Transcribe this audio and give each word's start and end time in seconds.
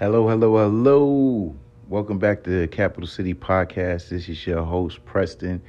Hello, 0.00 0.26
hello, 0.26 0.56
hello. 0.56 1.54
Welcome 1.90 2.18
back 2.18 2.42
to 2.44 2.60
the 2.60 2.66
Capital 2.66 3.06
City 3.06 3.34
Podcast. 3.34 4.08
This 4.08 4.30
is 4.30 4.46
your 4.46 4.62
host, 4.62 5.04
Preston. 5.04 5.60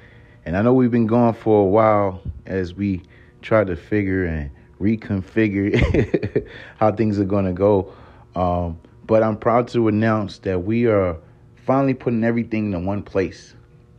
And 0.45 0.55
I 0.55 0.61
know 0.61 0.73
we've 0.73 0.89
been 0.89 1.05
gone 1.05 1.33
for 1.33 1.63
a 1.63 1.65
while 1.65 2.21
as 2.45 2.73
we 2.73 3.03
try 3.41 3.65
to 3.65 3.75
figure 3.75 4.23
and 4.23 4.49
reconfigure 4.79 6.47
how 6.77 6.93
things 6.93 7.19
are 7.19 7.25
going 7.25 7.43
to 7.43 7.51
go. 7.51 7.93
Um, 8.33 8.79
but 9.05 9.21
I'm 9.21 9.35
proud 9.35 9.67
to 9.67 9.89
announce 9.89 10.37
that 10.37 10.63
we 10.63 10.85
are 10.85 11.17
finally 11.65 11.93
putting 11.93 12.23
everything 12.23 12.71
in 12.71 12.85
one 12.85 13.03
place, 13.03 13.53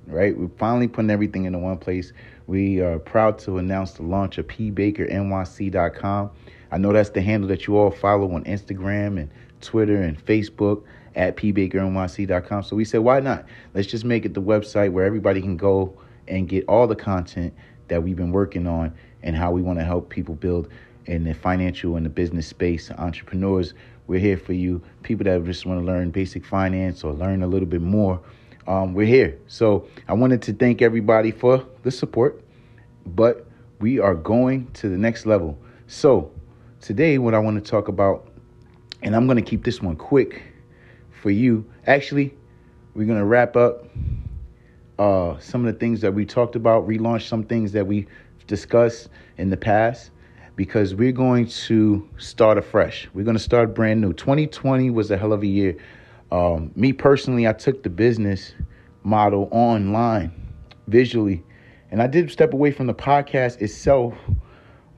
right? 0.06 0.34
We're 0.34 0.48
finally 0.56 0.88
putting 0.88 1.10
everything 1.10 1.44
in 1.44 1.60
one 1.60 1.76
place. 1.76 2.14
We 2.46 2.80
are 2.80 2.98
proud 2.98 3.38
to 3.40 3.58
announce 3.58 3.92
the 3.92 4.04
launch 4.04 4.38
of 4.38 4.46
pbakernyc.com. 4.46 6.30
I 6.70 6.78
know 6.78 6.90
that's 6.94 7.10
the 7.10 7.20
handle 7.20 7.48
that 7.50 7.66
you 7.66 7.76
all 7.76 7.90
follow 7.90 8.32
on 8.32 8.44
Instagram 8.44 9.20
and 9.20 9.30
Twitter 9.62 10.02
and 10.02 10.24
Facebook 10.24 10.82
at 11.14 11.36
pbakernyc.com. 11.36 12.62
So 12.62 12.76
we 12.76 12.84
said, 12.84 13.00
why 13.00 13.20
not? 13.20 13.46
Let's 13.74 13.86
just 13.86 14.04
make 14.04 14.24
it 14.24 14.34
the 14.34 14.42
website 14.42 14.92
where 14.92 15.04
everybody 15.04 15.40
can 15.40 15.56
go 15.56 15.96
and 16.28 16.48
get 16.48 16.64
all 16.68 16.86
the 16.86 16.96
content 16.96 17.54
that 17.88 18.02
we've 18.02 18.16
been 18.16 18.32
working 18.32 18.66
on 18.66 18.94
and 19.22 19.36
how 19.36 19.50
we 19.50 19.62
want 19.62 19.78
to 19.78 19.84
help 19.84 20.08
people 20.08 20.34
build 20.34 20.68
in 21.06 21.24
the 21.24 21.34
financial 21.34 21.96
and 21.96 22.06
the 22.06 22.10
business 22.10 22.46
space. 22.46 22.90
Entrepreneurs, 22.92 23.74
we're 24.06 24.20
here 24.20 24.36
for 24.36 24.52
you. 24.52 24.82
People 25.02 25.24
that 25.24 25.44
just 25.44 25.66
want 25.66 25.80
to 25.80 25.84
learn 25.84 26.10
basic 26.10 26.44
finance 26.44 27.04
or 27.04 27.12
learn 27.12 27.42
a 27.42 27.46
little 27.46 27.68
bit 27.68 27.82
more, 27.82 28.20
um, 28.66 28.94
we're 28.94 29.06
here. 29.06 29.38
So 29.46 29.88
I 30.08 30.12
wanted 30.14 30.42
to 30.42 30.52
thank 30.52 30.82
everybody 30.82 31.30
for 31.30 31.66
the 31.82 31.90
support, 31.90 32.42
but 33.04 33.46
we 33.80 33.98
are 33.98 34.14
going 34.14 34.70
to 34.74 34.88
the 34.88 34.96
next 34.96 35.26
level. 35.26 35.58
So 35.88 36.30
today, 36.80 37.18
what 37.18 37.34
I 37.34 37.38
want 37.38 37.62
to 37.62 37.70
talk 37.70 37.88
about 37.88 38.31
and 39.02 39.16
I'm 39.16 39.26
going 39.26 39.36
to 39.36 39.42
keep 39.42 39.64
this 39.64 39.82
one 39.82 39.96
quick 39.96 40.42
for 41.10 41.30
you. 41.30 41.64
Actually, 41.86 42.34
we're 42.94 43.06
going 43.06 43.18
to 43.18 43.24
wrap 43.24 43.56
up 43.56 43.86
uh, 44.98 45.38
some 45.38 45.66
of 45.66 45.72
the 45.72 45.78
things 45.78 46.00
that 46.00 46.14
we 46.14 46.24
talked 46.24 46.56
about, 46.56 46.86
relaunch 46.86 47.28
some 47.28 47.42
things 47.42 47.72
that 47.72 47.86
we 47.86 48.06
discussed 48.46 49.08
in 49.38 49.50
the 49.50 49.56
past, 49.56 50.10
because 50.56 50.94
we're 50.94 51.12
going 51.12 51.46
to 51.46 52.08
start 52.18 52.58
afresh. 52.58 53.08
We're 53.14 53.24
going 53.24 53.36
to 53.36 53.42
start 53.42 53.74
brand 53.74 54.00
new. 54.00 54.12
2020 54.12 54.90
was 54.90 55.10
a 55.10 55.16
hell 55.16 55.32
of 55.32 55.42
a 55.42 55.46
year. 55.46 55.76
Um, 56.30 56.70
me 56.76 56.92
personally, 56.92 57.48
I 57.48 57.52
took 57.52 57.82
the 57.82 57.90
business 57.90 58.54
model 59.02 59.48
online 59.50 60.32
visually, 60.86 61.42
and 61.90 62.02
I 62.02 62.06
did 62.06 62.30
step 62.30 62.52
away 62.52 62.70
from 62.70 62.86
the 62.86 62.94
podcast 62.94 63.60
itself 63.60 64.14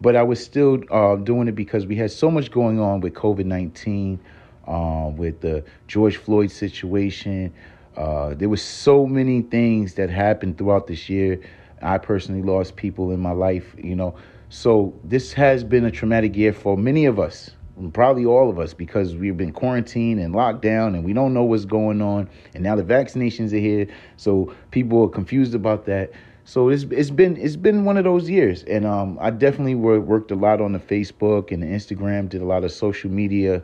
but 0.04 0.16
I 0.16 0.22
was 0.22 0.44
still 0.44 0.80
uh, 0.90 1.16
doing 1.16 1.48
it 1.48 1.54
because 1.54 1.86
we 1.86 1.96
had 1.96 2.10
so 2.10 2.30
much 2.30 2.50
going 2.50 2.78
on 2.78 3.00
with 3.00 3.14
COVID 3.14 3.46
19, 3.46 4.20
uh, 4.68 5.10
with 5.16 5.40
the 5.40 5.64
George 5.88 6.18
Floyd 6.18 6.50
situation. 6.50 7.54
Uh, 7.96 8.34
there 8.34 8.50
was 8.50 8.60
so 8.60 9.06
many 9.06 9.40
things 9.40 9.94
that 9.94 10.10
happened 10.10 10.58
throughout 10.58 10.88
this 10.88 11.08
year. 11.08 11.40
I 11.80 11.96
personally 11.96 12.42
lost 12.42 12.76
people 12.76 13.12
in 13.12 13.20
my 13.20 13.30
life, 13.30 13.74
you 13.78 13.96
know. 13.96 14.14
So 14.50 14.92
this 15.04 15.32
has 15.32 15.64
been 15.64 15.86
a 15.86 15.90
traumatic 15.90 16.36
year 16.36 16.52
for 16.52 16.76
many 16.76 17.06
of 17.06 17.18
us, 17.18 17.52
probably 17.94 18.26
all 18.26 18.50
of 18.50 18.58
us, 18.58 18.74
because 18.74 19.16
we've 19.16 19.38
been 19.38 19.52
quarantined 19.52 20.20
and 20.20 20.34
locked 20.34 20.60
down 20.60 20.94
and 20.94 21.02
we 21.02 21.14
don't 21.14 21.32
know 21.32 21.44
what's 21.44 21.64
going 21.64 22.02
on. 22.02 22.28
And 22.52 22.62
now 22.62 22.76
the 22.76 22.84
vaccinations 22.84 23.54
are 23.54 23.58
here. 23.58 23.86
So 24.18 24.54
people 24.70 25.02
are 25.04 25.08
confused 25.08 25.54
about 25.54 25.86
that. 25.86 26.12
So 26.46 26.68
it's 26.68 26.82
it's 26.84 27.10
been 27.10 27.38
it's 27.38 27.56
been 27.56 27.86
one 27.86 27.96
of 27.96 28.04
those 28.04 28.28
years, 28.28 28.64
and 28.64 28.84
um, 28.84 29.18
I 29.18 29.30
definitely 29.30 29.74
worked 29.74 30.30
a 30.30 30.34
lot 30.34 30.60
on 30.60 30.72
the 30.72 30.78
Facebook 30.78 31.50
and 31.50 31.62
the 31.62 31.66
Instagram, 31.66 32.28
did 32.28 32.42
a 32.42 32.44
lot 32.44 32.64
of 32.64 32.72
social 32.72 33.10
media 33.10 33.62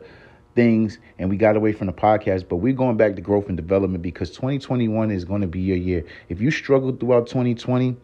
things, 0.55 0.97
and 1.19 1.29
we 1.29 1.37
got 1.37 1.55
away 1.55 1.73
from 1.73 1.85
the 1.87 1.93
podcast. 1.93 2.49
But 2.49 2.55
we're 2.57 2.73
going 2.73 2.97
back 2.97 3.15
to 3.17 3.21
growth 3.21 3.49
and 3.49 3.55
development 3.55 4.01
because 4.01 4.31
2021 4.31 5.11
is 5.11 5.25
going 5.25 5.41
to 5.41 5.47
be 5.47 5.59
your 5.59 5.77
year. 5.77 6.03
If 6.29 6.41
you 6.41 6.49
struggled 6.49 6.99
throughout 6.99 7.27
2020, 7.27 7.95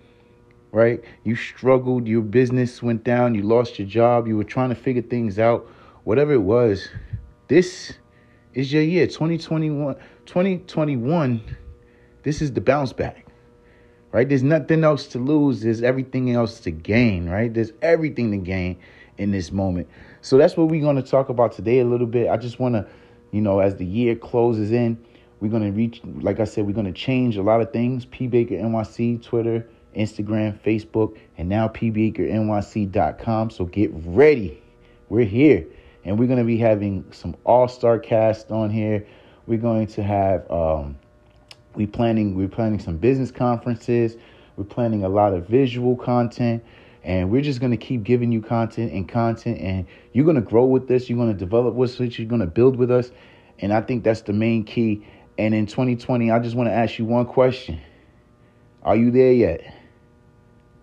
right? 0.71 1.03
You 1.23 1.35
struggled, 1.35 2.07
your 2.07 2.21
business 2.21 2.83
went 2.83 3.03
down, 3.03 3.33
you 3.33 3.41
lost 3.41 3.79
your 3.79 3.87
job, 3.87 4.27
you 4.27 4.37
were 4.37 4.43
trying 4.43 4.69
to 4.69 4.75
figure 4.75 5.01
things 5.01 5.39
out, 5.39 5.67
whatever 6.03 6.33
it 6.33 6.43
was. 6.43 6.87
This 7.47 7.93
is 8.53 8.71
your 8.71 8.83
year, 8.83 9.07
2021. 9.07 9.95
2021. 10.27 11.41
This 12.21 12.43
is 12.43 12.53
the 12.53 12.61
bounce 12.61 12.93
back 12.93 13.26
right? 14.11 14.27
There's 14.27 14.43
nothing 14.43 14.83
else 14.83 15.07
to 15.07 15.19
lose. 15.19 15.61
There's 15.61 15.83
everything 15.83 16.31
else 16.31 16.59
to 16.61 16.71
gain, 16.71 17.29
right? 17.29 17.53
There's 17.53 17.73
everything 17.81 18.31
to 18.31 18.37
gain 18.37 18.77
in 19.17 19.31
this 19.31 19.51
moment. 19.51 19.87
So 20.21 20.37
that's 20.37 20.57
what 20.57 20.69
we're 20.69 20.81
going 20.81 20.95
to 20.95 21.09
talk 21.09 21.29
about 21.29 21.51
today 21.51 21.79
a 21.79 21.85
little 21.85 22.07
bit. 22.07 22.29
I 22.29 22.37
just 22.37 22.59
want 22.59 22.75
to, 22.75 22.87
you 23.31 23.41
know, 23.41 23.59
as 23.59 23.75
the 23.75 23.85
year 23.85 24.15
closes 24.15 24.71
in, 24.71 25.03
we're 25.39 25.51
going 25.51 25.63
to 25.63 25.71
reach, 25.71 26.01
like 26.03 26.39
I 26.39 26.45
said, 26.45 26.65
we're 26.65 26.73
going 26.73 26.91
to 26.91 26.99
change 26.99 27.37
a 27.37 27.43
lot 27.43 27.61
of 27.61 27.71
things. 27.71 28.05
P 28.05 28.27
Baker 28.27 28.55
NYC, 28.55 29.21
Twitter, 29.21 29.67
Instagram, 29.95 30.59
Facebook, 30.59 31.17
and 31.37 31.47
now 31.47 31.67
pbakernyc.com. 31.67 33.49
So 33.49 33.65
get 33.65 33.91
ready. 33.93 34.61
We're 35.09 35.25
here. 35.25 35.65
And 36.05 36.17
we're 36.17 36.27
going 36.27 36.39
to 36.39 36.45
be 36.45 36.57
having 36.57 37.05
some 37.11 37.35
all 37.43 37.67
star 37.67 37.99
cast 37.99 38.51
on 38.51 38.69
here. 38.69 39.05
We're 39.45 39.59
going 39.59 39.87
to 39.87 40.03
have, 40.03 40.49
um, 40.49 40.97
we 41.77 41.85
planning 41.85 42.35
we're 42.35 42.47
planning 42.47 42.79
some 42.79 42.97
business 42.97 43.31
conferences. 43.31 44.17
We're 44.55 44.63
planning 44.63 45.03
a 45.03 45.09
lot 45.09 45.33
of 45.33 45.47
visual 45.47 45.95
content 45.95 46.63
and 47.03 47.29
we're 47.29 47.43
just 47.43 47.59
going 47.59 47.71
to 47.71 47.77
keep 47.77 48.03
giving 48.03 48.31
you 48.31 48.41
content 48.41 48.91
and 48.91 49.07
content 49.07 49.61
and 49.61 49.85
you're 50.11 50.25
going 50.25 50.35
to 50.35 50.41
grow 50.41 50.65
with 50.65 50.87
this 50.87 51.07
you're 51.07 51.17
going 51.17 51.31
to 51.31 51.37
develop 51.37 51.75
with 51.75 52.01
us 52.01 52.17
you're 52.17 52.27
going 52.27 52.41
to 52.41 52.47
build 52.47 52.75
with 52.75 52.89
us 52.89 53.11
and 53.59 53.71
i 53.71 53.79
think 53.79 54.03
that's 54.03 54.21
the 54.21 54.33
main 54.33 54.63
key. 54.63 55.05
And 55.37 55.53
in 55.53 55.67
2020 55.67 56.31
i 56.31 56.39
just 56.39 56.55
want 56.55 56.67
to 56.67 56.73
ask 56.73 56.97
you 56.97 57.05
one 57.05 57.27
question. 57.27 57.79
Are 58.81 58.95
you 58.95 59.11
there 59.11 59.33
yet? 59.33 59.61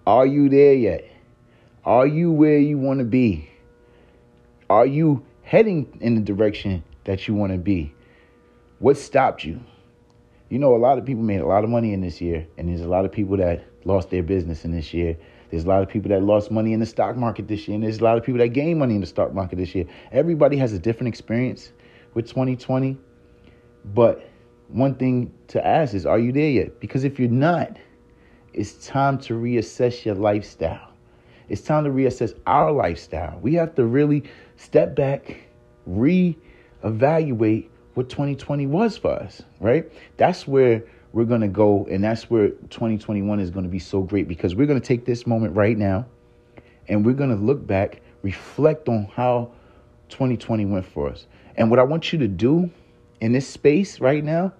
Are 0.06 0.26
you 0.26 0.48
there 0.48 0.74
yet? 0.74 1.10
Are 1.84 2.06
you 2.06 2.30
where 2.30 2.58
you 2.58 2.78
want 2.78 3.00
to 3.00 3.04
be? 3.04 3.50
Are 4.70 4.86
you 4.86 5.26
heading 5.42 5.98
in 6.00 6.14
the 6.14 6.20
direction 6.20 6.84
that 7.04 7.26
you 7.26 7.34
want 7.34 7.50
to 7.52 7.58
be? 7.58 7.92
What 8.78 8.96
stopped 8.96 9.44
you 9.44 9.60
you 10.48 10.58
know, 10.58 10.74
a 10.74 10.78
lot 10.78 10.98
of 10.98 11.04
people 11.04 11.22
made 11.22 11.40
a 11.40 11.46
lot 11.46 11.64
of 11.64 11.70
money 11.70 11.92
in 11.92 12.00
this 12.00 12.20
year, 12.20 12.46
and 12.58 12.68
there's 12.68 12.82
a 12.82 12.88
lot 12.88 13.04
of 13.04 13.12
people 13.12 13.36
that 13.38 13.64
lost 13.84 14.10
their 14.10 14.22
business 14.22 14.64
in 14.64 14.72
this 14.72 14.92
year. 14.92 15.16
There's 15.50 15.64
a 15.64 15.68
lot 15.68 15.82
of 15.82 15.88
people 15.88 16.10
that 16.10 16.22
lost 16.22 16.50
money 16.50 16.72
in 16.72 16.80
the 16.80 16.86
stock 16.86 17.16
market 17.16 17.48
this 17.48 17.66
year, 17.66 17.74
and 17.76 17.84
there's 17.84 17.98
a 17.98 18.04
lot 18.04 18.18
of 18.18 18.24
people 18.24 18.38
that 18.38 18.48
gained 18.48 18.78
money 18.78 18.94
in 18.94 19.00
the 19.00 19.06
stock 19.06 19.32
market 19.32 19.56
this 19.56 19.74
year. 19.74 19.86
Everybody 20.12 20.56
has 20.58 20.72
a 20.72 20.78
different 20.78 21.08
experience 21.08 21.72
with 22.14 22.26
2020. 22.26 22.98
But 23.84 24.28
one 24.68 24.94
thing 24.94 25.32
to 25.48 25.64
ask 25.66 25.94
is, 25.94 26.06
are 26.06 26.18
you 26.18 26.32
there 26.32 26.50
yet? 26.50 26.80
Because 26.80 27.04
if 27.04 27.18
you're 27.18 27.28
not, 27.28 27.76
it's 28.52 28.86
time 28.86 29.18
to 29.18 29.34
reassess 29.34 30.04
your 30.04 30.14
lifestyle. 30.14 30.90
It's 31.48 31.60
time 31.60 31.84
to 31.84 31.90
reassess 31.90 32.34
our 32.46 32.72
lifestyle. 32.72 33.38
We 33.42 33.54
have 33.54 33.74
to 33.74 33.84
really 33.84 34.24
step 34.56 34.96
back, 34.96 35.36
re-evaluate 35.86 37.70
what 37.94 38.08
2020 38.08 38.66
was 38.66 38.96
for 38.96 39.12
us, 39.12 39.42
right? 39.60 39.90
That's 40.16 40.46
where 40.46 40.84
we're 41.12 41.24
going 41.24 41.40
to 41.40 41.48
go 41.48 41.86
and 41.90 42.02
that's 42.02 42.28
where 42.28 42.48
2021 42.48 43.38
is 43.38 43.50
going 43.50 43.64
to 43.64 43.70
be 43.70 43.78
so 43.78 44.02
great 44.02 44.26
because 44.26 44.54
we're 44.54 44.66
going 44.66 44.80
to 44.80 44.86
take 44.86 45.04
this 45.04 45.26
moment 45.26 45.54
right 45.54 45.78
now 45.78 46.04
and 46.88 47.06
we're 47.06 47.14
going 47.14 47.30
to 47.30 47.36
look 47.36 47.64
back, 47.66 48.02
reflect 48.22 48.88
on 48.88 49.04
how 49.14 49.52
2020 50.08 50.66
went 50.66 50.84
for 50.84 51.08
us. 51.08 51.26
And 51.56 51.70
what 51.70 51.78
I 51.78 51.84
want 51.84 52.12
you 52.12 52.18
to 52.18 52.28
do 52.28 52.70
in 53.20 53.32
this 53.32 53.48
space 53.48 54.00
right 54.00 54.24
now, 54.24 54.52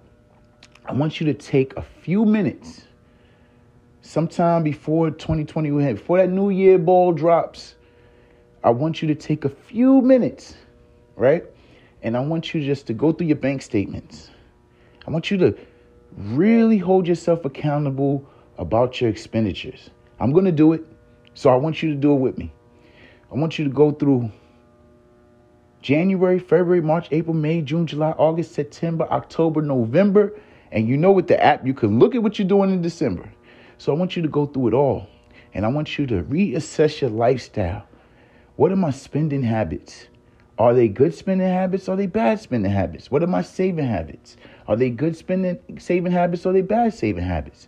I 0.85 0.93
want 0.93 1.19
you 1.19 1.25
to 1.25 1.33
take 1.33 1.75
a 1.75 1.81
few 1.81 2.25
minutes 2.25 2.85
sometime 4.01 4.63
before 4.63 5.11
2020 5.11 5.93
before 5.93 6.19
that 6.19 6.29
new 6.29 6.51
year 6.51 6.77
ball 6.77 7.11
drops. 7.11 7.75
I 8.63 8.69
want 8.69 9.01
you 9.01 9.07
to 9.09 9.15
take 9.15 9.45
a 9.45 9.49
few 9.49 10.01
minutes, 10.01 10.55
right? 11.15 11.43
And 12.05 12.15
I 12.15 12.19
want 12.19 12.53
you 12.53 12.63
just 12.63 12.85
to 12.85 12.93
go 12.93 13.11
through 13.11 13.25
your 13.25 13.35
bank 13.35 13.63
statements. 13.63 14.29
I 15.07 15.09
want 15.09 15.31
you 15.31 15.37
to 15.37 15.57
really 16.15 16.77
hold 16.77 17.07
yourself 17.07 17.45
accountable 17.45 18.23
about 18.59 19.01
your 19.01 19.09
expenditures. 19.09 19.89
I'm 20.19 20.31
going 20.31 20.45
to 20.45 20.51
do 20.51 20.73
it. 20.73 20.85
So 21.33 21.49
I 21.49 21.55
want 21.55 21.81
you 21.81 21.89
to 21.89 21.95
do 21.95 22.13
it 22.13 22.19
with 22.19 22.37
me. 22.37 22.53
I 23.31 23.35
want 23.35 23.57
you 23.57 23.65
to 23.65 23.71
go 23.71 23.91
through 23.91 24.31
January, 25.81 26.37
February, 26.37 26.79
March, 26.79 27.07
April, 27.09 27.33
May, 27.33 27.63
June, 27.63 27.87
July, 27.87 28.11
August, 28.11 28.51
September, 28.51 29.07
October, 29.09 29.63
November. 29.63 30.39
And 30.71 30.87
you 30.87 30.97
know 30.97 31.11
with 31.11 31.25
the 31.25 31.43
app, 31.43 31.65
you 31.65 31.73
can 31.73 31.97
look 31.97 32.13
at 32.13 32.21
what 32.21 32.37
you're 32.37 32.47
doing 32.47 32.69
in 32.69 32.83
December. 32.83 33.33
So 33.79 33.91
I 33.91 33.97
want 33.97 34.15
you 34.15 34.21
to 34.21 34.29
go 34.29 34.45
through 34.45 34.67
it 34.67 34.73
all. 34.75 35.07
And 35.55 35.65
I 35.65 35.69
want 35.69 35.97
you 35.97 36.05
to 36.05 36.21
reassess 36.21 37.01
your 37.01 37.09
lifestyle. 37.09 37.87
What 38.57 38.71
are 38.71 38.75
my 38.75 38.91
spending 38.91 39.41
habits? 39.41 40.05
Are 40.59 40.73
they 40.73 40.87
good 40.87 41.13
spending 41.13 41.47
habits? 41.47 41.89
Are 41.89 41.95
they 41.97 42.07
bad 42.07 42.39
spending 42.39 42.71
habits? 42.71 43.11
What 43.11 43.23
are 43.23 43.27
my 43.27 43.41
saving 43.41 43.87
habits? 43.87 44.37
Are 44.67 44.75
they 44.75 44.89
good 44.89 45.15
spending 45.17 45.59
saving 45.79 46.11
habits 46.13 46.45
or 46.45 46.49
are 46.49 46.53
they 46.53 46.61
bad 46.61 46.93
saving 46.93 47.25
habits? 47.25 47.67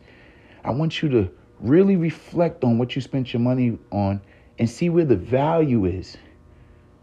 I 0.63 0.71
want 0.71 1.01
you 1.01 1.09
to 1.09 1.31
really 1.59 1.95
reflect 1.97 2.63
on 2.63 2.77
what 2.77 2.95
you 2.95 3.01
spent 3.01 3.33
your 3.33 3.41
money 3.41 3.77
on 3.91 4.21
and 4.59 4.69
see 4.69 4.89
where 4.89 5.05
the 5.05 5.15
value 5.17 5.85
is. 5.85 6.17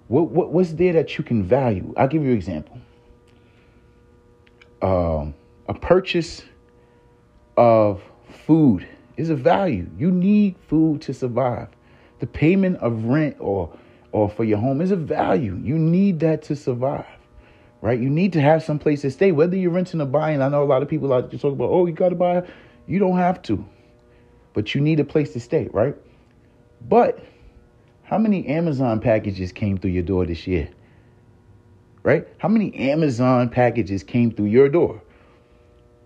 What, 0.08 0.30
what 0.30 0.52
what's 0.52 0.72
there 0.72 0.92
that 0.94 1.18
you 1.18 1.24
can 1.24 1.42
value? 1.44 1.94
I'll 1.96 2.08
give 2.08 2.22
you 2.22 2.30
an 2.30 2.36
example. 2.36 2.78
um, 4.82 5.34
a 5.68 5.74
purchase 5.74 6.42
of 7.56 8.02
food 8.46 8.86
is 9.16 9.30
a 9.30 9.36
value. 9.36 9.88
You 9.98 10.10
need 10.10 10.56
food 10.68 11.02
to 11.02 11.14
survive. 11.14 11.68
The 12.20 12.26
payment 12.26 12.78
of 12.78 13.04
rent 13.04 13.36
or 13.38 13.76
or 14.14 14.30
for 14.30 14.44
your 14.44 14.58
home 14.58 14.80
is 14.80 14.92
a 14.92 14.96
value. 14.96 15.60
You 15.60 15.76
need 15.76 16.20
that 16.20 16.40
to 16.44 16.54
survive. 16.54 17.04
Right? 17.80 17.98
You 17.98 18.08
need 18.08 18.32
to 18.34 18.40
have 18.40 18.62
some 18.62 18.78
place 18.78 19.00
to 19.00 19.10
stay, 19.10 19.32
whether 19.32 19.56
you're 19.56 19.72
renting 19.72 20.00
or 20.00 20.06
buying. 20.06 20.40
I 20.40 20.48
know 20.48 20.62
a 20.62 20.64
lot 20.64 20.82
of 20.82 20.88
people 20.88 21.12
out 21.12 21.32
there 21.32 21.38
talk 21.40 21.52
about, 21.52 21.70
oh, 21.70 21.84
you 21.86 21.92
gotta 21.92 22.14
buy. 22.14 22.46
You 22.86 23.00
don't 23.00 23.18
have 23.18 23.42
to. 23.42 23.66
But 24.52 24.72
you 24.72 24.80
need 24.80 25.00
a 25.00 25.04
place 25.04 25.32
to 25.32 25.40
stay, 25.40 25.68
right? 25.72 25.96
But 26.88 27.24
how 28.04 28.16
many 28.16 28.46
Amazon 28.46 29.00
packages 29.00 29.50
came 29.50 29.78
through 29.78 29.90
your 29.90 30.04
door 30.04 30.24
this 30.26 30.46
year? 30.46 30.70
Right? 32.04 32.28
How 32.38 32.48
many 32.48 32.72
Amazon 32.76 33.48
packages 33.48 34.04
came 34.04 34.30
through 34.30 34.46
your 34.46 34.68
door? 34.68 35.02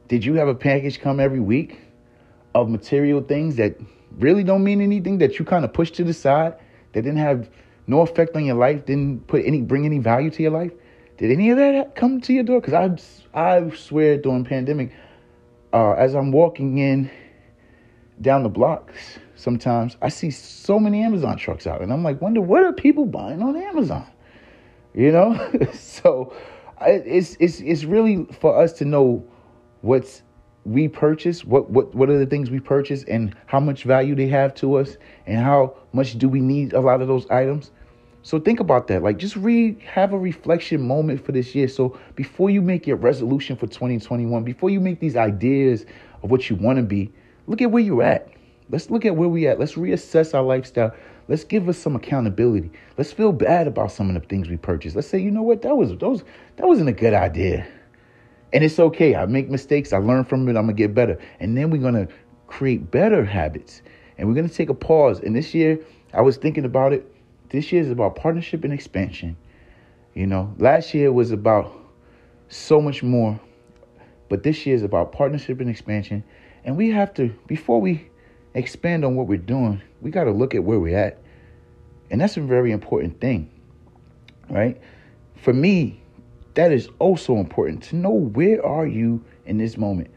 Did 0.08 0.24
you 0.24 0.32
have 0.34 0.48
a 0.48 0.54
package 0.54 0.98
come 0.98 1.20
every 1.20 1.40
week 1.40 1.78
of 2.54 2.70
material 2.70 3.20
things 3.20 3.56
that 3.56 3.76
really 4.18 4.44
don't 4.44 4.64
mean 4.64 4.80
anything 4.80 5.18
that 5.18 5.38
you 5.38 5.44
kind 5.44 5.66
of 5.66 5.74
pushed 5.74 5.94
to 5.96 6.04
the 6.04 6.14
side 6.14 6.54
that 6.94 7.02
didn't 7.02 7.18
have 7.18 7.50
no 7.88 8.02
effect 8.02 8.36
on 8.36 8.44
your 8.44 8.56
life, 8.56 8.86
didn't 8.86 9.26
put 9.26 9.44
any 9.44 9.62
bring 9.62 9.84
any 9.84 9.98
value 9.98 10.30
to 10.30 10.42
your 10.42 10.52
life? 10.52 10.72
Did 11.16 11.32
any 11.32 11.50
of 11.50 11.56
that 11.56 11.96
come 11.96 12.20
to 12.20 12.32
your 12.32 12.44
door? 12.44 12.60
Because 12.60 12.74
I 13.34 13.56
I 13.56 13.70
swear 13.70 14.18
during 14.18 14.44
pandemic, 14.44 14.92
uh, 15.72 15.92
as 15.92 16.14
I'm 16.14 16.30
walking 16.30 16.78
in 16.78 17.10
down 18.20 18.42
the 18.42 18.48
blocks, 18.48 19.18
sometimes 19.34 19.96
I 20.02 20.10
see 20.10 20.30
so 20.30 20.78
many 20.78 21.02
Amazon 21.02 21.36
trucks 21.36 21.66
out, 21.66 21.82
and 21.82 21.92
I'm 21.92 22.04
like, 22.04 22.20
wonder 22.20 22.40
what 22.40 22.62
are 22.62 22.72
people 22.72 23.06
buying 23.06 23.42
on 23.42 23.56
Amazon? 23.56 24.06
You 24.94 25.10
know, 25.10 25.68
so 25.72 26.32
it's 26.82 27.36
it's 27.40 27.60
it's 27.60 27.84
really 27.84 28.26
for 28.40 28.56
us 28.56 28.72
to 28.74 28.84
know 28.84 29.24
what's 29.80 30.22
we 30.64 30.88
purchase, 30.88 31.44
what 31.44 31.70
what 31.70 31.94
what 31.94 32.10
are 32.10 32.18
the 32.18 32.26
things 32.26 32.50
we 32.50 32.60
purchase, 32.60 33.04
and 33.04 33.34
how 33.46 33.60
much 33.60 33.84
value 33.84 34.14
they 34.14 34.28
have 34.28 34.54
to 34.56 34.74
us, 34.74 34.98
and 35.26 35.38
how 35.38 35.74
much 35.92 36.18
do 36.18 36.28
we 36.28 36.40
need 36.40 36.74
a 36.74 36.80
lot 36.80 37.00
of 37.00 37.08
those 37.08 37.28
items. 37.30 37.70
So 38.22 38.38
think 38.38 38.60
about 38.60 38.88
that. 38.88 39.02
Like 39.02 39.18
just 39.18 39.36
read, 39.36 39.80
have 39.82 40.12
a 40.12 40.18
reflection 40.18 40.86
moment 40.86 41.24
for 41.24 41.32
this 41.32 41.54
year. 41.54 41.68
So 41.68 41.98
before 42.14 42.50
you 42.50 42.60
make 42.60 42.86
your 42.86 42.96
resolution 42.96 43.56
for 43.56 43.66
2021, 43.66 44.44
before 44.44 44.70
you 44.70 44.80
make 44.80 45.00
these 45.00 45.16
ideas 45.16 45.86
of 46.22 46.30
what 46.30 46.50
you 46.50 46.56
want 46.56 46.76
to 46.78 46.82
be, 46.82 47.12
look 47.46 47.62
at 47.62 47.70
where 47.70 47.82
you're 47.82 48.02
at. 48.02 48.28
Let's 48.70 48.90
look 48.90 49.04
at 49.06 49.16
where 49.16 49.28
we 49.28 49.46
at. 49.46 49.58
Let's 49.58 49.74
reassess 49.74 50.34
our 50.34 50.42
lifestyle. 50.42 50.94
Let's 51.28 51.44
give 51.44 51.68
us 51.68 51.78
some 51.78 51.96
accountability. 51.96 52.70
Let's 52.96 53.12
feel 53.12 53.32
bad 53.32 53.66
about 53.66 53.92
some 53.92 54.14
of 54.14 54.20
the 54.20 54.28
things 54.28 54.48
we 54.48 54.56
purchased. 54.56 54.96
Let's 54.96 55.08
say, 55.08 55.18
you 55.18 55.30
know 55.30 55.42
what, 55.42 55.62
that 55.62 55.76
was 55.76 55.96
those 55.96 56.24
that 56.56 56.66
wasn't 56.66 56.88
a 56.88 56.92
good 56.92 57.14
idea. 57.14 57.66
And 58.52 58.64
it's 58.64 58.78
okay. 58.78 59.14
I 59.14 59.26
make 59.26 59.50
mistakes. 59.50 59.92
I 59.92 59.98
learn 59.98 60.24
from 60.24 60.48
it. 60.48 60.56
I'm 60.56 60.64
gonna 60.64 60.72
get 60.72 60.94
better. 60.94 61.18
And 61.38 61.56
then 61.56 61.70
we're 61.70 61.82
gonna 61.82 62.08
create 62.46 62.90
better 62.90 63.24
habits. 63.24 63.82
And 64.16 64.26
we're 64.26 64.34
gonna 64.34 64.48
take 64.48 64.70
a 64.70 64.74
pause. 64.74 65.20
And 65.20 65.36
this 65.36 65.54
year, 65.54 65.78
I 66.14 66.22
was 66.22 66.38
thinking 66.38 66.64
about 66.64 66.92
it 66.92 67.10
this 67.50 67.72
year 67.72 67.82
is 67.82 67.90
about 67.90 68.16
partnership 68.16 68.64
and 68.64 68.72
expansion. 68.72 69.36
You 70.14 70.26
know, 70.26 70.54
last 70.58 70.94
year 70.94 71.12
was 71.12 71.30
about 71.30 71.72
so 72.48 72.80
much 72.80 73.02
more, 73.02 73.38
but 74.28 74.42
this 74.42 74.66
year 74.66 74.74
is 74.74 74.82
about 74.82 75.12
partnership 75.12 75.60
and 75.60 75.70
expansion. 75.70 76.24
And 76.64 76.76
we 76.76 76.90
have 76.90 77.14
to, 77.14 77.28
before 77.46 77.80
we 77.80 78.08
expand 78.54 79.04
on 79.04 79.14
what 79.14 79.26
we're 79.26 79.38
doing, 79.38 79.80
we 80.00 80.10
got 80.10 80.24
to 80.24 80.32
look 80.32 80.54
at 80.54 80.64
where 80.64 80.80
we're 80.80 80.98
at. 80.98 81.18
And 82.10 82.20
that's 82.20 82.36
a 82.36 82.40
very 82.40 82.72
important 82.72 83.20
thing, 83.20 83.50
right? 84.48 84.80
For 85.36 85.52
me, 85.52 86.02
that 86.54 86.72
is 86.72 86.88
also 86.98 87.36
important 87.36 87.82
to 87.84 87.96
know 87.96 88.10
where 88.10 88.64
are 88.64 88.86
you 88.86 89.24
in 89.46 89.58
this 89.58 89.76
moment. 89.76 90.10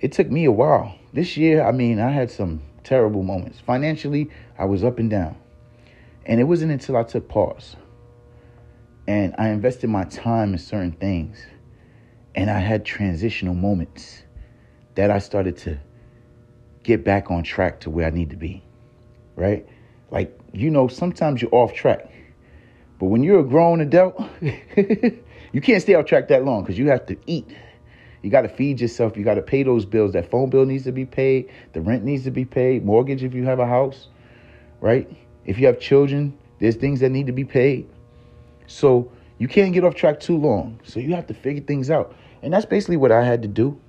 It 0.00 0.12
took 0.12 0.30
me 0.30 0.44
a 0.46 0.52
while. 0.52 0.96
This 1.12 1.36
year, 1.36 1.62
I 1.62 1.72
mean, 1.72 2.00
I 2.00 2.10
had 2.10 2.30
some 2.30 2.62
terrible 2.82 3.22
moments. 3.22 3.60
Financially, 3.60 4.30
I 4.58 4.64
was 4.64 4.82
up 4.82 4.98
and 4.98 5.10
down. 5.10 5.36
And 6.24 6.40
it 6.40 6.44
wasn't 6.44 6.72
until 6.72 6.96
I 6.96 7.02
took 7.02 7.28
pause 7.28 7.76
and 9.06 9.34
I 9.38 9.48
invested 9.48 9.90
my 9.90 10.04
time 10.04 10.52
in 10.52 10.58
certain 10.58 10.92
things 10.92 11.44
and 12.34 12.50
I 12.50 12.58
had 12.58 12.84
transitional 12.84 13.54
moments 13.54 14.22
that 14.94 15.10
I 15.10 15.18
started 15.18 15.56
to 15.58 15.78
get 16.82 17.04
back 17.04 17.30
on 17.30 17.42
track 17.42 17.80
to 17.80 17.90
where 17.90 18.06
I 18.06 18.10
need 18.10 18.30
to 18.30 18.36
be. 18.36 18.62
Right? 19.36 19.66
Like, 20.10 20.38
you 20.52 20.70
know, 20.70 20.88
sometimes 20.88 21.42
you're 21.42 21.54
off 21.54 21.74
track. 21.74 22.10
But 22.98 23.06
when 23.06 23.22
you're 23.22 23.40
a 23.40 23.44
grown 23.44 23.80
adult, 23.80 24.22
you 24.40 25.60
can't 25.60 25.82
stay 25.82 25.94
off 25.94 26.06
track 26.06 26.28
that 26.28 26.44
long 26.44 26.62
because 26.62 26.78
you 26.78 26.88
have 26.88 27.06
to 27.06 27.16
eat. 27.26 27.56
You 28.22 28.30
got 28.30 28.42
to 28.42 28.48
feed 28.48 28.80
yourself. 28.80 29.16
You 29.16 29.24
got 29.24 29.34
to 29.34 29.42
pay 29.42 29.64
those 29.64 29.84
bills. 29.84 30.12
That 30.12 30.30
phone 30.30 30.50
bill 30.50 30.64
needs 30.64 30.84
to 30.84 30.92
be 30.92 31.04
paid. 31.04 31.50
The 31.72 31.80
rent 31.80 32.04
needs 32.04 32.24
to 32.24 32.30
be 32.30 32.44
paid. 32.44 32.84
Mortgage 32.84 33.24
if 33.24 33.34
you 33.34 33.44
have 33.44 33.58
a 33.58 33.66
house, 33.66 34.08
right? 34.80 35.10
If 35.44 35.58
you 35.58 35.66
have 35.66 35.80
children, 35.80 36.38
there's 36.58 36.76
things 36.76 37.00
that 37.00 37.10
need 37.10 37.26
to 37.26 37.32
be 37.32 37.44
paid. 37.44 37.88
So 38.66 39.10
you 39.38 39.48
can't 39.48 39.72
get 39.72 39.84
off 39.84 39.94
track 39.94 40.20
too 40.20 40.36
long. 40.36 40.80
So 40.84 41.00
you 41.00 41.14
have 41.14 41.26
to 41.26 41.34
figure 41.34 41.62
things 41.62 41.90
out. 41.90 42.14
And 42.42 42.52
that's 42.52 42.66
basically 42.66 42.96
what 42.96 43.12
I 43.12 43.24
had 43.24 43.42
to 43.42 43.48
do. 43.48 43.80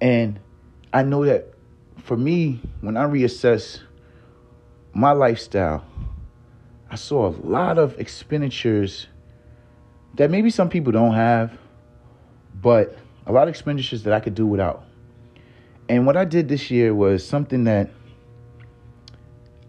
And 0.00 0.40
I 0.92 1.02
know 1.02 1.24
that 1.24 1.52
for 2.02 2.16
me, 2.16 2.60
when 2.80 2.96
I 2.96 3.04
reassess 3.04 3.80
my 4.92 5.12
lifestyle, 5.12 5.84
I 6.90 6.96
saw 6.96 7.28
a 7.28 7.34
lot 7.46 7.78
of 7.78 7.98
expenditures 7.98 9.06
that 10.14 10.30
maybe 10.30 10.50
some 10.50 10.68
people 10.68 10.92
don't 10.92 11.14
have, 11.14 11.56
but 12.60 12.96
a 13.26 13.32
lot 13.32 13.44
of 13.44 13.48
expenditures 13.48 14.02
that 14.02 14.12
I 14.12 14.20
could 14.20 14.34
do 14.34 14.46
without. 14.46 14.84
And 15.88 16.06
what 16.06 16.16
I 16.16 16.24
did 16.24 16.48
this 16.48 16.70
year 16.70 16.94
was 16.94 17.26
something 17.26 17.64
that 17.64 17.90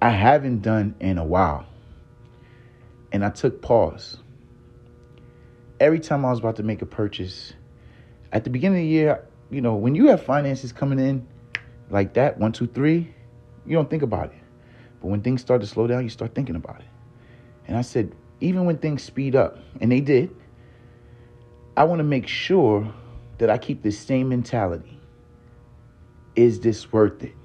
I 0.03 0.09
haven't 0.09 0.63
done 0.63 0.95
in 0.99 1.17
a 1.17 1.23
while. 1.23 1.65
And 3.13 3.23
I 3.23 3.29
took 3.29 3.61
pause. 3.61 4.17
Every 5.79 6.01
time 6.01 6.25
I 6.25 6.29
was 6.29 6.39
about 6.39 6.57
to 6.57 6.63
make 6.63 6.81
a 6.81 6.85
purchase, 6.85 7.53
at 8.33 8.43
the 8.43 8.49
beginning 8.49 8.79
of 8.79 8.83
the 8.83 8.89
year, 8.89 9.25
you 9.49 9.61
know, 9.61 9.75
when 9.75 9.95
you 9.95 10.07
have 10.07 10.21
finances 10.21 10.73
coming 10.73 10.99
in 10.99 11.25
like 11.89 12.15
that, 12.15 12.37
one, 12.37 12.51
two, 12.51 12.67
three, 12.67 13.15
you 13.65 13.77
don't 13.77 13.89
think 13.89 14.03
about 14.03 14.33
it. 14.33 14.41
But 14.99 15.07
when 15.07 15.21
things 15.21 15.39
start 15.39 15.61
to 15.61 15.67
slow 15.67 15.87
down, 15.87 16.03
you 16.03 16.09
start 16.09 16.35
thinking 16.35 16.57
about 16.57 16.81
it. 16.81 16.87
And 17.69 17.77
I 17.77 17.81
said, 17.81 18.13
even 18.41 18.65
when 18.65 18.79
things 18.79 19.03
speed 19.03 19.37
up, 19.37 19.57
and 19.79 19.89
they 19.89 20.01
did, 20.01 20.35
I 21.77 21.85
want 21.85 21.99
to 21.99 22.03
make 22.03 22.27
sure 22.27 22.93
that 23.37 23.49
I 23.49 23.57
keep 23.57 23.83
this 23.83 23.97
same 23.97 24.27
mentality. 24.27 24.99
Is 26.35 26.59
this 26.59 26.91
worth 26.91 27.23
it? 27.23 27.35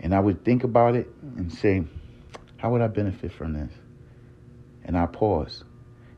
And 0.00 0.14
I 0.14 0.20
would 0.20 0.44
think 0.44 0.64
about 0.64 0.94
it 0.94 1.08
and 1.36 1.52
say, 1.52 1.84
how 2.58 2.70
would 2.70 2.80
I 2.80 2.88
benefit 2.88 3.32
from 3.32 3.52
this? 3.52 3.72
And 4.84 4.96
I 4.96 5.06
pause. 5.06 5.64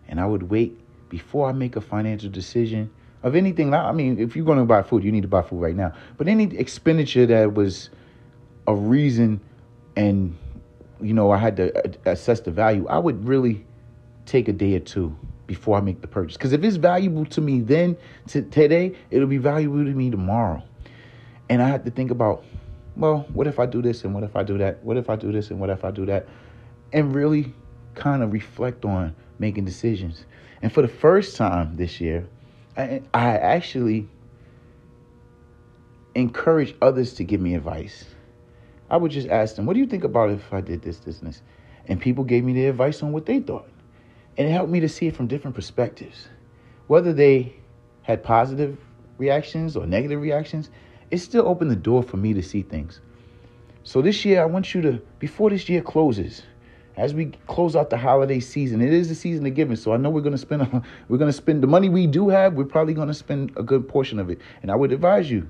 And 0.09 0.21
I 0.21 0.27
would 0.27 0.45
wait 0.45 0.79
before 1.09 1.49
I 1.49 1.53
make 1.53 1.77
a 1.77 1.81
financial 1.81 2.31
decision 2.31 2.91
of 3.23 3.35
anything. 3.37 3.73
I 3.75 3.93
mean, 3.93 4.19
if 4.19 4.37
you're 4.37 4.45
going 4.45 4.59
to 4.59 4.65
buy 4.65 4.83
food, 4.83 5.05
you 5.05 5.13
need 5.13 5.23
to 5.23 5.29
buy 5.29 5.43
food 5.43 5.61
right 5.61 5.75
now. 5.77 5.93
But 6.17 6.29
any 6.29 6.45
expenditure 6.57 7.27
that 7.27 7.55
was 7.55 7.91
a 8.67 8.75
reason 8.75 9.41
and, 9.97 10.37
you 11.01 11.15
know, 11.15 11.31
I 11.31 11.39
had 11.39 11.57
to 11.57 11.99
assess 12.05 12.41
the 12.41 12.51
value, 12.51 12.87
I 12.89 12.99
would 12.99 13.27
really 13.27 13.67
take 14.27 14.49
a 14.49 14.53
day 14.53 14.75
or 14.75 14.81
two 14.81 15.17
before 15.47 15.77
I 15.77 15.81
make 15.81 16.01
the 16.01 16.07
purchase. 16.07 16.37
Because 16.37 16.53
if 16.53 16.63
it's 16.63 16.77
valuable 16.77 17.25
to 17.27 17.41
me 17.41 17.61
then, 17.61 17.97
to 18.29 18.43
today, 18.43 18.95
it'll 19.11 19.27
be 19.27 19.39
valuable 19.39 19.85
to 19.85 19.91
me 19.91 20.11
tomorrow. 20.11 20.63
And 21.49 21.61
I 21.61 21.69
had 21.69 21.85
to 21.87 21.91
think 21.91 22.13
about 22.13 22.45
well, 23.01 23.27
what 23.33 23.47
if 23.47 23.59
I 23.59 23.67
do 23.67 23.81
this 23.81 24.05
and 24.05 24.15
what 24.15 24.23
if 24.23 24.37
I 24.37 24.43
do 24.43 24.59
that? 24.59 24.85
What 24.85 24.99
if 24.99 25.09
I 25.09 25.17
do 25.17 25.33
this 25.33 25.51
and 25.51 25.59
what 25.59 25.71
if 25.71 25.85
I 25.85 25.91
do 25.91 26.05
that? 26.07 26.29
And 26.93 27.15
really 27.15 27.55
kind 27.95 28.23
of 28.23 28.33
reflect 28.33 28.85
on 28.85 29.17
making 29.39 29.65
decisions. 29.65 30.27
And 30.61 30.71
for 30.71 30.83
the 30.83 30.89
first 30.89 31.37
time 31.37 31.77
this 31.77 32.01
year, 32.01 32.29
I, 32.77 33.03
I 33.15 33.39
actually 33.39 34.07
encourage 36.15 36.75
others 36.83 37.15
to 37.15 37.25
give 37.25 37.41
me 37.41 37.55
advice. 37.55 38.05
I 38.91 38.99
would 38.99 39.13
just 39.13 39.29
ask 39.29 39.57
them, 39.57 39.65
what 39.65 39.75
do 39.75 39.81
you 39.81 39.87
think 39.87 40.05
about 40.05 40.31
if 40.31 40.53
I 40.53 40.61
did 40.61 40.83
this, 40.83 40.99
this, 40.99 41.21
and 41.21 41.29
this? 41.29 41.41
And 41.87 42.01
people 42.01 42.23
gave 42.25 42.45
me 42.45 42.53
their 42.53 42.71
advice 42.71 43.03
on 43.03 43.13
what 43.13 43.25
they 43.25 43.41
thought. 43.41 43.71
And 44.37 44.47
it 44.47 44.51
helped 44.51 44.71
me 44.71 44.81
to 44.81 44.89
see 44.89 45.07
it 45.07 45.17
from 45.17 45.27
different 45.27 45.55
perspectives. 45.55 46.29
Whether 46.87 47.15
they 47.15 47.55
had 48.03 48.23
positive 48.23 48.79
reactions 49.17 49.77
or 49.77 49.87
negative 49.87 50.21
reactions, 50.21 50.71
it 51.11 51.19
still 51.19 51.47
opened 51.47 51.71
the 51.71 51.77
door 51.77 52.03
for 52.03 52.17
me 52.17 52.33
to 52.35 52.43
see 52.43 52.63
things. 52.63 53.01
So 53.83 54.03
this 54.03 54.25
year, 54.25 54.43
I 54.43 54.45
want 54.45 54.75
you 54.75 54.83
to, 54.83 55.01
before 55.19 55.51
this 55.51 55.69
year 55.69 55.81
closes, 55.81 56.43
as 56.97 57.15
we 57.15 57.33
close 57.47 57.75
out 57.75 57.91
the 57.91 57.97
holiday 57.97 58.41
season, 58.41 58.81
it 58.81 58.93
is 58.93 59.09
the 59.09 59.15
season 59.15 59.47
of 59.47 59.55
giving. 59.55 59.77
So 59.77 59.93
I 59.93 59.97
know 59.97 60.11
we're 60.11 60.21
going 60.21 60.33
to 60.33 60.39
spend, 60.39 60.63
we're 61.09 61.19
going 61.19 61.31
to 61.31 61.37
spend 61.37 61.63
the 61.63 61.67
money 61.67 61.89
we 61.89 62.07
do 62.07 62.29
have. 62.29 62.55
We're 62.55 62.65
probably 62.65 62.95
going 62.95 63.09
to 63.09 63.15
spend 63.15 63.53
a 63.57 63.63
good 63.63 63.89
portion 63.89 64.19
of 64.19 64.31
it. 64.31 64.41
And 64.63 64.71
I 64.71 64.77
would 64.77 64.93
advise 64.93 65.31
you, 65.31 65.49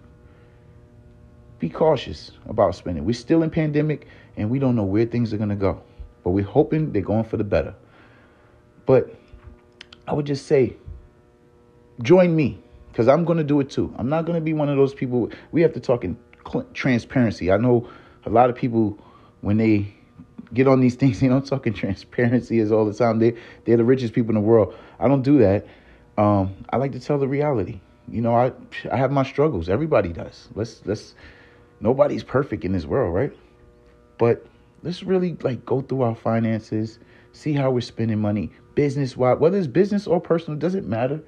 be 1.59 1.69
cautious 1.69 2.31
about 2.49 2.75
spending. 2.75 3.05
We're 3.05 3.13
still 3.13 3.43
in 3.43 3.51
pandemic, 3.51 4.07
and 4.37 4.49
we 4.49 4.59
don't 4.59 4.77
know 4.77 4.85
where 4.85 5.05
things 5.05 5.33
are 5.33 5.37
going 5.37 5.51
to 5.51 5.57
go. 5.57 5.83
But 6.25 6.31
we're 6.31 6.45
hoping 6.45 6.93
they're 6.93 7.03
going 7.03 7.25
for 7.25 7.37
the 7.37 7.45
better. 7.45 7.75
But 8.87 9.15
I 10.07 10.15
would 10.15 10.27
just 10.27 10.47
say, 10.47 10.77
join 12.03 12.35
me 12.35 12.63
because 12.91 13.09
I'm 13.09 13.25
going 13.25 13.39
to 13.39 13.45
do 13.45 13.61
it 13.61 13.71
too. 13.71 13.95
I'm 13.97 14.09
not 14.09 14.25
going 14.27 14.37
to 14.37 14.45
be 14.45 14.53
one 14.53 14.69
of 14.69 14.77
those 14.77 14.95
people. 14.95 15.31
We 15.53 15.63
have 15.63 15.73
to 15.75 15.81
talk 15.81 16.05
in 16.05 16.19
transparency. 16.75 17.51
I 17.53 17.57
know 17.57 17.89
a 18.25 18.31
lot 18.31 18.51
of 18.51 18.57
people 18.57 18.99
when 19.41 19.57
they 19.57 19.95
get 20.53 20.69
on 20.69 20.81
these 20.81 20.95
things, 20.97 21.21
they 21.21 21.29
don't 21.29 21.47
talk 21.47 21.67
in 21.67 21.75
transparency 21.75 22.61
as 22.61 22.73
all 22.73 22.85
the 22.85 22.95
time. 22.95 23.19
They 23.19 23.35
they're 23.65 23.77
the 23.77 23.85
richest 23.85 24.15
people 24.15 24.31
in 24.31 24.35
the 24.35 24.47
world. 24.47 24.75
I 24.99 25.09
don't 25.09 25.23
do 25.23 25.39
that. 25.39 25.67
Um, 26.19 26.55
I 26.71 26.77
like 26.77 26.93
to 26.93 27.01
tell 27.01 27.19
the 27.19 27.29
reality. 27.29 27.81
You 28.09 28.21
know, 28.21 28.35
I 28.35 28.53
I 28.91 28.97
have 28.97 29.11
my 29.11 29.23
struggles. 29.23 29.69
Everybody 29.69 30.13
does. 30.13 30.49
Let's 30.55 30.83
let's 30.85 31.15
nobody's 31.81 32.25
perfect 32.25 32.65
in 32.65 32.73
this 32.73 32.87
world, 32.87 33.15
right? 33.15 33.33
But 34.19 34.45
let's 34.83 35.03
really 35.03 35.37
like 35.43 35.65
go 35.65 35.81
through 35.81 36.03
our 36.03 36.15
finances, 36.15 36.99
see 37.33 37.53
how 37.53 37.71
we're 37.71 37.81
spending 37.81 38.21
money, 38.21 38.51
business 38.75 39.17
wise, 39.17 39.39
whether 39.39 39.57
it's 39.57 39.67
business 39.67 40.07
or 40.07 40.21
personal, 40.21 40.59
doesn't 40.59 40.87
matter. 40.87 41.23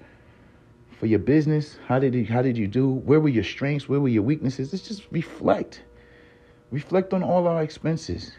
For 1.03 1.07
your 1.07 1.19
business, 1.19 1.79
how 1.89 1.99
did 1.99 2.15
you 2.15 2.25
how 2.27 2.43
did 2.43 2.57
you 2.57 2.69
do? 2.69 2.89
Where 2.89 3.19
were 3.19 3.29
your 3.29 3.43
strengths? 3.43 3.89
Where 3.89 3.99
were 3.99 4.07
your 4.07 4.23
weaknesses? 4.23 4.73
Let's 4.73 4.87
just 4.87 5.03
reflect. 5.11 5.83
Reflect 6.71 7.13
on 7.13 7.25
all 7.25 7.49
our 7.49 7.61
expenses. 7.61 8.31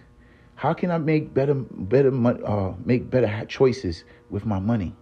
How 0.55 0.71
can 0.71 0.89
I 0.89 0.97
make 0.97 1.33
better 1.33 1.55
better 1.55 2.07
uh, 2.47 2.73
make 2.85 3.09
better 3.09 3.45
choices 3.47 4.05
with 4.29 4.45
my 4.45 4.59
money? 4.59 4.95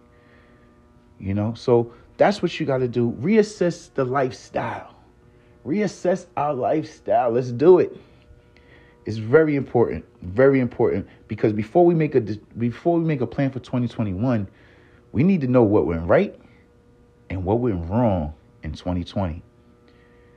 You 1.20 1.34
know, 1.34 1.54
so 1.54 1.92
that's 2.16 2.42
what 2.42 2.58
you 2.58 2.66
got 2.66 2.78
to 2.78 2.88
do. 2.88 3.16
Reassess 3.20 3.94
the 3.94 4.04
lifestyle. 4.04 4.96
Reassess 5.64 6.26
our 6.36 6.54
lifestyle. 6.54 7.30
Let's 7.30 7.52
do 7.52 7.78
it. 7.78 7.96
It's 9.06 9.18
very 9.18 9.54
important, 9.54 10.04
very 10.22 10.58
important 10.58 11.06
because 11.28 11.52
before 11.52 11.86
we 11.86 11.94
make 11.94 12.16
a 12.16 12.22
before 12.58 12.98
we 12.98 13.04
make 13.04 13.20
a 13.20 13.26
plan 13.28 13.52
for 13.52 13.60
2021, 13.60 14.48
we 15.12 15.22
need 15.22 15.40
to 15.42 15.46
know 15.46 15.62
what 15.62 15.86
went 15.86 16.08
right 16.08 16.36
and 17.32 17.44
what 17.44 17.60
went 17.60 17.88
wrong 17.88 18.34
in 18.62 18.72
2020. 18.72 19.42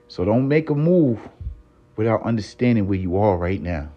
So 0.07 0.23
don't 0.23 0.47
make 0.47 0.69
a 0.69 0.75
move 0.75 1.19
without 1.95 2.23
understanding 2.23 2.87
where 2.87 2.97
you 2.97 3.17
are 3.17 3.37
right 3.37 3.61
now. 3.61 3.91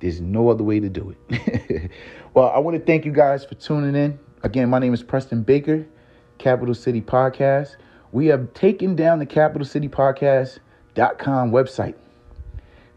There's 0.00 0.20
no 0.20 0.48
other 0.48 0.64
way 0.64 0.80
to 0.80 0.88
do 0.88 1.14
it. 1.28 1.90
well, 2.34 2.50
I 2.50 2.58
want 2.58 2.76
to 2.76 2.82
thank 2.82 3.04
you 3.04 3.12
guys 3.12 3.44
for 3.44 3.54
tuning 3.54 3.94
in. 3.94 4.18
Again, 4.42 4.70
my 4.70 4.78
name 4.78 4.94
is 4.94 5.02
Preston 5.02 5.42
Baker, 5.42 5.86
Capital 6.38 6.74
City 6.74 7.00
Podcast. 7.00 7.76
We 8.12 8.26
have 8.26 8.52
taken 8.54 8.96
down 8.96 9.18
the 9.18 9.26
Capital 9.26 9.66
City 9.66 9.88
Podcast.com 9.88 11.50
website 11.52 11.94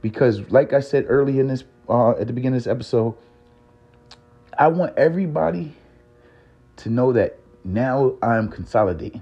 because, 0.02 0.40
like 0.50 0.74
I 0.74 0.80
said 0.80 1.06
earlier 1.08 1.42
in 1.42 1.48
this, 1.48 1.66
uh, 1.90 2.12
at 2.12 2.28
the 2.28 2.34
beginning 2.34 2.58
of 2.58 2.64
this 2.64 2.72
episode, 2.72 3.16
I 4.58 4.68
want 4.68 4.98
everybody 4.98 5.74
to 6.78 6.90
know 6.90 7.12
that 7.14 7.38
now 7.64 8.16
I'm 8.22 8.50
consolidating 8.50 9.22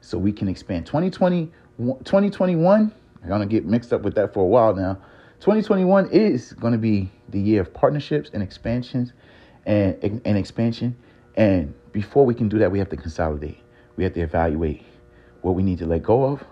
so 0.00 0.18
we 0.18 0.32
can 0.32 0.48
expand. 0.48 0.86
2020, 0.86 1.46
2021, 1.78 2.92
I'm 3.22 3.28
going 3.28 3.40
to 3.40 3.46
get 3.46 3.64
mixed 3.64 3.92
up 3.92 4.02
with 4.02 4.14
that 4.16 4.32
for 4.34 4.40
a 4.40 4.46
while 4.46 4.74
now. 4.74 4.94
2021 5.40 6.10
is 6.10 6.52
going 6.54 6.72
to 6.72 6.78
be 6.78 7.10
the 7.30 7.40
year 7.40 7.62
of 7.62 7.72
partnerships 7.72 8.30
and 8.32 8.42
expansions 8.42 9.12
and, 9.66 10.20
and 10.24 10.38
expansion. 10.38 10.96
And 11.36 11.74
before 11.92 12.26
we 12.26 12.34
can 12.34 12.48
do 12.48 12.58
that, 12.58 12.70
we 12.70 12.78
have 12.78 12.90
to 12.90 12.96
consolidate. 12.96 13.58
We 13.96 14.04
have 14.04 14.12
to 14.14 14.20
evaluate 14.20 14.84
what 15.42 15.54
we 15.54 15.62
need 15.62 15.78
to 15.78 15.86
let 15.86 16.02
go 16.02 16.24
of, 16.24 16.44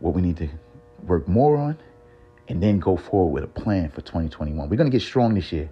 what 0.00 0.14
we 0.14 0.22
need 0.22 0.36
to 0.38 0.48
work 1.06 1.28
more 1.28 1.56
on, 1.56 1.78
and 2.48 2.62
then 2.62 2.78
go 2.78 2.96
forward 2.96 3.32
with 3.32 3.44
a 3.44 3.60
plan 3.60 3.90
for 3.90 4.00
2021. 4.00 4.68
We're 4.68 4.76
going 4.76 4.90
to 4.90 4.94
get 4.96 5.02
strong 5.02 5.34
this 5.34 5.52
year, 5.52 5.70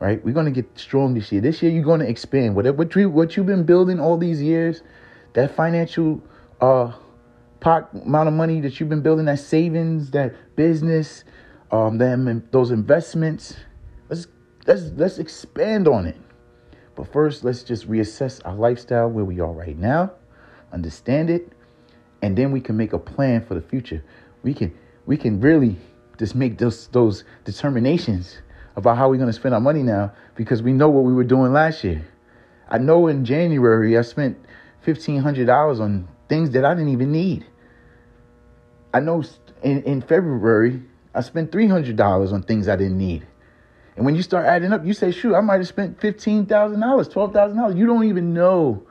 right? 0.00 0.24
We're 0.24 0.34
going 0.34 0.46
to 0.46 0.52
get 0.52 0.78
strong 0.78 1.14
this 1.14 1.30
year. 1.32 1.40
This 1.40 1.62
year, 1.62 1.72
you're 1.72 1.84
going 1.84 2.00
to 2.00 2.08
expand. 2.08 2.54
Whatever 2.56 2.78
what, 2.78 2.94
you, 2.94 3.08
what 3.10 3.36
you've 3.36 3.46
been 3.46 3.64
building 3.64 4.00
all 4.00 4.16
these 4.16 4.42
years, 4.42 4.82
that 5.34 5.54
financial 5.54 6.22
uh, 6.60 6.92
pot 7.60 7.88
amount 7.94 8.28
of 8.28 8.34
money 8.34 8.60
that 8.60 8.78
you've 8.78 8.88
been 8.88 9.02
building, 9.02 9.24
that 9.26 9.38
savings, 9.38 10.10
that 10.10 10.34
business, 10.56 11.24
um, 11.70 11.98
them 11.98 12.46
those 12.50 12.70
investments. 12.70 13.56
Let's 14.08 14.26
let's 14.66 14.82
let's 14.96 15.18
expand 15.18 15.88
on 15.88 16.06
it. 16.06 16.16
But 16.94 17.12
first, 17.12 17.42
let's 17.42 17.62
just 17.62 17.88
reassess 17.88 18.40
our 18.44 18.54
lifestyle 18.54 19.10
where 19.10 19.24
we 19.24 19.40
are 19.40 19.52
right 19.52 19.76
now, 19.76 20.12
understand 20.72 21.30
it, 21.30 21.52
and 22.22 22.36
then 22.36 22.52
we 22.52 22.60
can 22.60 22.76
make 22.76 22.92
a 22.92 22.98
plan 22.98 23.44
for 23.44 23.54
the 23.54 23.62
future. 23.62 24.04
We 24.42 24.54
can 24.54 24.72
we 25.06 25.16
can 25.16 25.40
really 25.40 25.76
just 26.18 26.34
make 26.34 26.58
those 26.58 26.88
those 26.88 27.24
determinations 27.44 28.38
about 28.76 28.96
how 28.96 29.08
we're 29.08 29.16
going 29.16 29.28
to 29.28 29.32
spend 29.32 29.54
our 29.54 29.60
money 29.60 29.82
now 29.82 30.12
because 30.34 30.62
we 30.62 30.72
know 30.72 30.88
what 30.88 31.04
we 31.04 31.12
were 31.12 31.24
doing 31.24 31.52
last 31.52 31.84
year. 31.84 32.04
I 32.68 32.78
know 32.78 33.06
in 33.08 33.24
January 33.24 33.96
I 33.96 34.02
spent 34.02 34.38
fifteen 34.82 35.20
hundred 35.20 35.46
dollars 35.46 35.80
on 35.80 36.08
things 36.28 36.50
that 36.50 36.64
I 36.64 36.74
didn't 36.74 36.90
even 36.90 37.12
need. 37.12 37.46
I 38.92 39.00
know 39.00 39.22
in, 39.62 39.82
in 39.82 40.00
February, 40.02 40.82
I 41.14 41.20
spent 41.20 41.50
$300 41.50 42.32
on 42.32 42.42
things 42.42 42.68
I 42.68 42.76
didn't 42.76 42.98
need. 42.98 43.26
And 43.96 44.04
when 44.04 44.14
you 44.14 44.22
start 44.22 44.46
adding 44.46 44.72
up, 44.72 44.84
you 44.84 44.92
say, 44.92 45.10
shoot, 45.10 45.34
I 45.34 45.40
might 45.40 45.58
have 45.58 45.68
spent 45.68 46.00
$15,000, 46.00 46.46
$12,000. 46.46 47.76
You 47.76 47.86
don't 47.86 48.04
even 48.04 48.34
know 48.34 48.86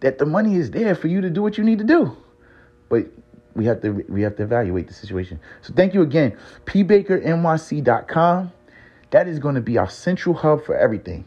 that 0.00 0.18
the 0.18 0.26
money 0.26 0.56
is 0.56 0.70
there 0.70 0.94
for 0.94 1.08
you 1.08 1.20
to 1.20 1.30
do 1.30 1.42
what 1.42 1.56
you 1.56 1.64
need 1.64 1.78
to 1.78 1.84
do. 1.84 2.16
But 2.88 3.06
we 3.54 3.64
have 3.66 3.80
to 3.82 3.90
we 4.08 4.22
have 4.22 4.36
to 4.36 4.42
evaluate 4.42 4.88
the 4.88 4.94
situation. 4.94 5.40
So 5.62 5.72
thank 5.72 5.94
you 5.94 6.02
again. 6.02 6.36
pbakernyc.com. 6.66 8.52
That 9.14 9.28
is 9.28 9.38
going 9.38 9.54
to 9.54 9.60
be 9.60 9.78
our 9.78 9.88
central 9.88 10.34
hub 10.34 10.64
for 10.64 10.76
everything. 10.76 11.24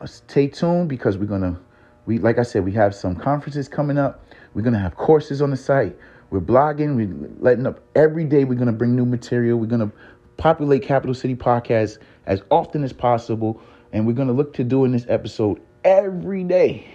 Uh, 0.00 0.06
stay 0.06 0.48
tuned 0.48 0.88
because 0.88 1.18
we're 1.18 1.26
going 1.26 1.42
to 1.42 1.58
we 2.06 2.16
like 2.16 2.38
I 2.38 2.42
said, 2.42 2.64
we 2.64 2.72
have 2.72 2.94
some 2.94 3.16
conferences 3.16 3.68
coming 3.68 3.98
up. 3.98 4.24
We're 4.54 4.62
going 4.62 4.72
to 4.72 4.78
have 4.78 4.96
courses 4.96 5.42
on 5.42 5.50
the 5.50 5.56
site. 5.58 5.94
We're 6.30 6.40
blogging. 6.40 6.96
We're 6.96 7.28
letting 7.38 7.66
up 7.66 7.80
every 7.94 8.24
day. 8.24 8.44
We're 8.44 8.54
going 8.54 8.68
to 8.68 8.72
bring 8.72 8.96
new 8.96 9.04
material. 9.04 9.58
We're 9.58 9.66
going 9.66 9.90
to 9.90 9.92
populate 10.38 10.84
Capital 10.84 11.12
City 11.12 11.34
Podcast 11.34 11.98
as 12.24 12.40
often 12.50 12.82
as 12.82 12.94
possible. 12.94 13.60
And 13.92 14.06
we're 14.06 14.14
going 14.14 14.28
to 14.28 14.34
look 14.34 14.54
to 14.54 14.64
doing 14.64 14.92
this 14.92 15.04
episode 15.06 15.60
every 15.84 16.44
day 16.44 16.88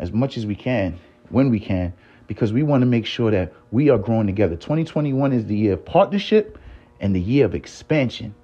as 0.00 0.10
much 0.10 0.38
as 0.38 0.44
we 0.44 0.56
can, 0.56 0.98
when 1.28 1.50
we 1.50 1.60
can, 1.60 1.92
because 2.26 2.52
we 2.52 2.64
want 2.64 2.82
to 2.82 2.86
make 2.86 3.06
sure 3.06 3.30
that 3.30 3.52
we 3.70 3.90
are 3.90 3.98
growing 3.98 4.26
together. 4.26 4.56
2021 4.56 5.32
is 5.32 5.46
the 5.46 5.56
year 5.56 5.74
of 5.74 5.84
partnership 5.84 6.58
and 6.98 7.14
the 7.14 7.20
year 7.20 7.46
of 7.46 7.54
expansion. 7.54 8.34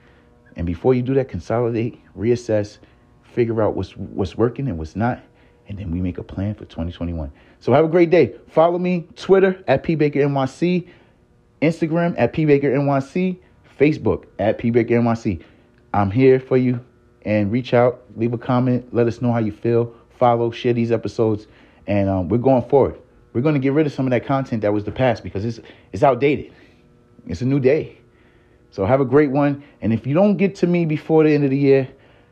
And 0.56 0.66
before 0.66 0.94
you 0.94 1.02
do 1.02 1.14
that, 1.14 1.28
consolidate, 1.28 2.00
reassess, 2.16 2.78
figure 3.22 3.62
out 3.62 3.76
what's 3.76 3.96
what's 3.96 4.36
working 4.36 4.68
and 4.68 4.78
what's 4.78 4.96
not, 4.96 5.22
and 5.68 5.78
then 5.78 5.90
we 5.90 6.00
make 6.00 6.18
a 6.18 6.22
plan 6.22 6.54
for 6.54 6.64
2021. 6.64 7.30
So 7.60 7.72
have 7.72 7.84
a 7.84 7.88
great 7.88 8.10
day. 8.10 8.34
Follow 8.48 8.78
me 8.78 9.06
Twitter 9.16 9.62
at 9.68 9.84
pbakernyc, 9.84 10.88
Instagram 11.62 12.14
at 12.16 12.32
pbakernyc, 12.32 13.38
Facebook 13.78 14.24
at 14.38 14.58
pbakernyc. 14.58 15.42
I'm 15.92 16.10
here 16.10 16.40
for 16.40 16.56
you 16.56 16.84
and 17.22 17.50
reach 17.50 17.74
out, 17.74 18.04
leave 18.16 18.32
a 18.32 18.38
comment, 18.38 18.94
let 18.94 19.06
us 19.06 19.20
know 19.20 19.32
how 19.32 19.38
you 19.38 19.52
feel, 19.52 19.94
follow, 20.18 20.50
share 20.50 20.72
these 20.72 20.92
episodes, 20.92 21.46
and 21.86 22.08
um, 22.08 22.28
we're 22.28 22.38
going 22.38 22.62
forward. 22.68 22.98
We're 23.32 23.42
going 23.42 23.54
to 23.54 23.60
get 23.60 23.72
rid 23.72 23.86
of 23.86 23.92
some 23.92 24.06
of 24.06 24.10
that 24.12 24.24
content 24.24 24.62
that 24.62 24.72
was 24.72 24.84
the 24.84 24.92
past 24.92 25.22
because 25.22 25.44
it's 25.44 25.60
it's 25.92 26.02
outdated. 26.02 26.54
It's 27.26 27.42
a 27.42 27.44
new 27.44 27.60
day. 27.60 27.98
So 28.76 28.84
have 28.84 29.00
a 29.00 29.06
great 29.06 29.30
one. 29.30 29.64
And 29.80 29.90
if 29.90 30.06
you 30.06 30.12
don't 30.12 30.36
get 30.36 30.56
to 30.56 30.66
me 30.66 30.84
before 30.84 31.24
the 31.24 31.30
end 31.32 31.44
of 31.44 31.50
the 31.50 31.56
year, 31.56 31.88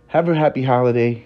have 0.08 0.28
a 0.28 0.34
happy 0.34 0.62
holiday 0.62 1.24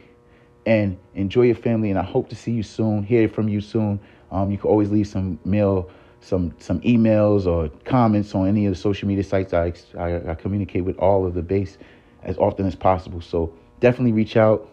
and 0.65 0.97
enjoy 1.17 1.43
your 1.43 1.57
family. 1.57 1.91
And 1.91 1.99
I 1.99 2.05
hope 2.05 2.29
to 2.29 2.37
see 2.37 2.53
you 2.53 2.63
soon, 2.63 3.03
hear 3.03 3.29
from 3.29 3.49
you 3.49 3.61
soon. 3.61 3.99
Um, 4.31 4.53
you 4.53 4.59
can 4.59 4.71
always 4.71 4.93
leave 4.93 5.09
some 5.09 5.41
mail, 5.45 5.91
some 6.21 6.55
some 6.61 6.81
emails 6.83 7.47
or 7.47 7.69
comments 7.85 8.33
on 8.37 8.47
any 8.47 8.67
of 8.67 8.73
the 8.73 8.79
social 8.79 9.09
media 9.09 9.25
sites. 9.25 9.53
I, 9.53 9.73
I, 9.99 10.31
I 10.31 10.35
communicate 10.37 10.85
with 10.85 10.97
all 10.99 11.27
of 11.27 11.35
the 11.35 11.43
base 11.43 11.79
as 12.23 12.39
often 12.39 12.65
as 12.65 12.77
possible. 12.77 13.21
So 13.21 13.53
definitely 13.81 14.13
reach 14.13 14.37
out. 14.37 14.71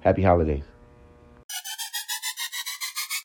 Happy 0.00 0.22
holidays. 0.22 0.64